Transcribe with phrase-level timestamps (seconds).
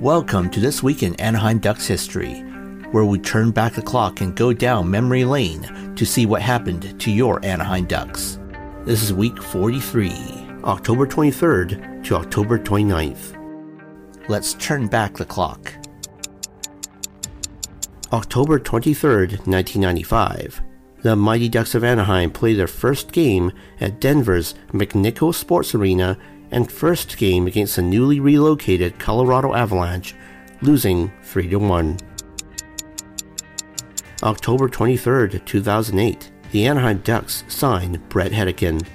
[0.00, 2.40] Welcome to This Week in Anaheim Ducks History,
[2.90, 7.00] where we turn back the clock and go down memory lane to see what happened
[7.00, 8.40] to your Anaheim Ducks.
[8.84, 10.10] This is week 43,
[10.64, 13.38] October 23rd to October 29th.
[14.28, 15.72] Let's turn back the clock.
[18.12, 20.60] October 23rd, 1995.
[21.02, 26.18] The Mighty Ducks of Anaheim played their first game at Denver's McNichols Sports Arena
[26.50, 30.14] and first game against the newly relocated Colorado Avalanche,
[30.62, 31.98] losing 3 1.
[34.22, 38.86] October 23, 2008, the Anaheim Ducks signed Brett Hedican.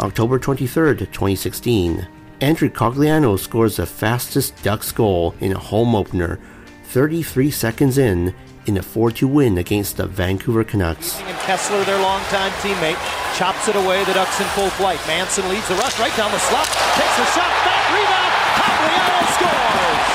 [0.00, 2.08] October 23, 2016,
[2.40, 6.38] Andrew Cogliano scores the fastest Ducks goal in a home opener
[6.86, 8.34] 33 seconds in
[8.66, 11.20] in a 4-2 win against the Vancouver Canucks.
[11.20, 12.98] And Kesler, their longtime teammate,
[13.36, 14.04] chops it away.
[14.04, 14.98] The Ducks in full flight.
[15.06, 18.32] Manson leads the rush right down the slot, takes the shot, back rebound.
[18.58, 20.08] Cogliano scores.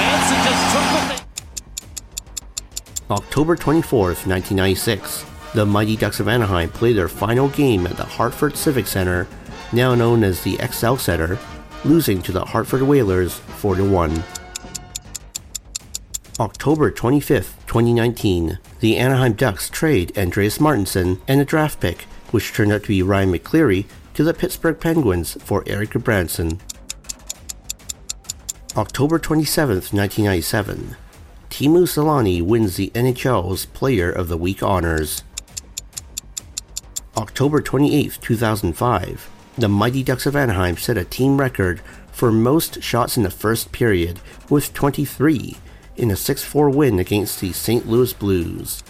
[0.00, 1.26] Manson just took the thing.
[3.10, 8.56] October 24th, 1996, the Mighty Ducks of Anaheim play their final game at the Hartford
[8.56, 9.28] Civic Center,
[9.72, 11.38] now known as the XL Center,
[11.86, 14.24] losing to the Hartford Whalers 4 1.
[16.40, 22.72] October 25th, 2019, the Anaheim Ducks trade Andreas Martinsen and a draft pick, which turned
[22.72, 26.58] out to be Ryan McCleary, to the Pittsburgh Penguins for Erik Gudbranson.
[28.76, 30.96] October 27th, 1997,
[31.48, 35.22] Teemu Selanne wins the NHL's Player of the Week honors.
[37.16, 41.80] October 28, 2005, the Mighty Ducks of Anaheim set a team record
[42.12, 45.56] for most shots in the first period with 23
[45.96, 47.88] in a 6 4 win against the St.
[47.88, 48.82] Louis Blues.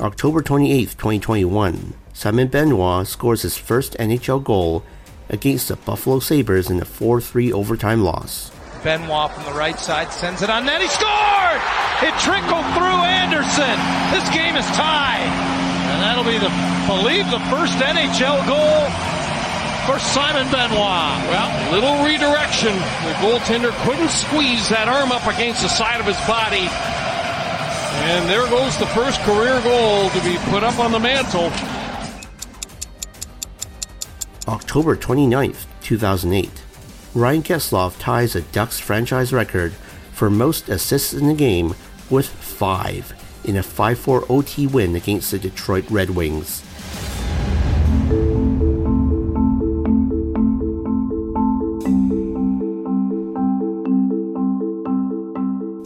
[0.00, 4.82] October 28, 2021, Simon Benoit scores his first NHL goal
[5.28, 8.50] against the Buffalo Sabres in a 4 3 overtime loss.
[8.82, 10.80] Benoit from the right side sends it on net.
[10.80, 11.60] He scored!
[12.02, 13.76] It trickled through Anderson.
[14.12, 15.45] This game is tied.
[16.26, 16.50] The,
[16.88, 18.90] believe, the first NHL goal
[19.86, 20.74] for Simon Benoit.
[21.30, 22.74] Well, little redirection.
[22.74, 26.66] The goaltender couldn't squeeze that arm up against the side of his body.
[28.10, 31.52] And there goes the first career goal to be put up on the mantle.
[34.48, 36.50] October 29th, 2008.
[37.14, 39.74] Ryan Getzlaf ties a Ducks franchise record
[40.10, 41.76] for most assists in the game
[42.10, 46.62] with five in a 5 4 OT win against the Detroit Red Wings.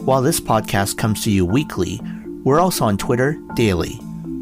[0.05, 2.01] While this podcast comes to you weekly,
[2.43, 4.01] we're also on Twitter daily.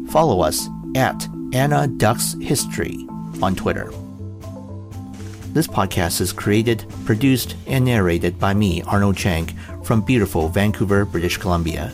[0.09, 3.05] Follow us at Ana Ducks History
[3.41, 3.91] on Twitter.
[5.53, 9.47] This podcast is created, produced, and narrated by me, Arnold Chang,
[9.83, 11.93] from beautiful Vancouver, British Columbia.